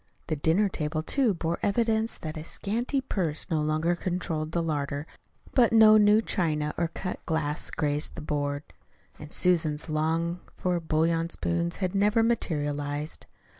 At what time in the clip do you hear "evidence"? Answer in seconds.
1.61-2.17